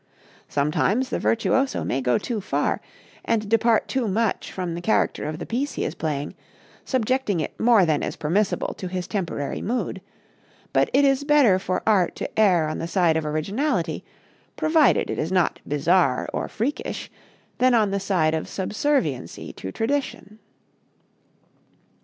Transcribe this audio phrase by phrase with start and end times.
[0.47, 2.81] Some times the virtuoso may go too far
[3.23, 6.33] and depart too much from the character of the piece he is playing,
[6.83, 10.01] subjecting it more than is permissible to his temporary mood;
[10.73, 14.03] but it is better for art to err on the side of originality,
[14.57, 17.11] provided it is not bizarre or freakish,
[17.59, 20.39] than on the side of subserviency to tradition.